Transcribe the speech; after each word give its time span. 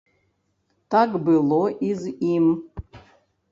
Так 0.95 1.09
было 1.27 1.61
і 1.91 1.93
з 2.01 2.17
ім. 2.35 2.45